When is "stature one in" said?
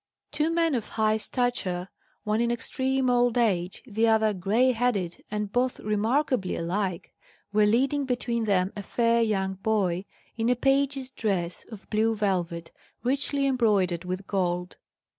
1.17-2.49